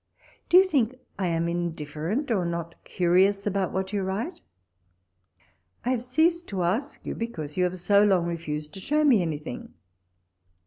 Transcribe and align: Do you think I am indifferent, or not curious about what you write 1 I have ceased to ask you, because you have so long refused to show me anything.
Do 0.49 0.57
you 0.57 0.63
think 0.63 0.95
I 1.19 1.27
am 1.27 1.47
indifferent, 1.47 2.31
or 2.31 2.43
not 2.43 2.73
curious 2.85 3.45
about 3.45 3.71
what 3.71 3.93
you 3.93 4.01
write 4.01 4.33
1 5.83 5.85
I 5.85 5.89
have 5.91 6.01
ceased 6.01 6.47
to 6.47 6.63
ask 6.63 7.05
you, 7.05 7.13
because 7.13 7.55
you 7.55 7.65
have 7.65 7.79
so 7.79 8.01
long 8.03 8.25
refused 8.25 8.73
to 8.73 8.79
show 8.79 9.03
me 9.03 9.21
anything. 9.21 9.75